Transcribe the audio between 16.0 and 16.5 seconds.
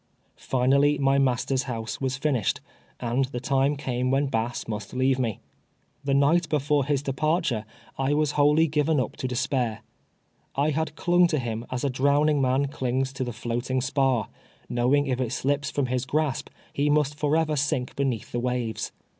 grasp